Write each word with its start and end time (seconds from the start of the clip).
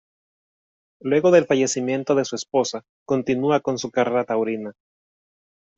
Luego 1.01 1.29
del 1.29 1.45
fallecimiento 1.45 2.15
de 2.15 2.25
su 2.25 2.35
esposa, 2.35 2.83
continúa 3.05 3.59
con 3.59 3.77
su 3.77 3.91
carrera 3.91 4.23
taurina. 4.25 4.73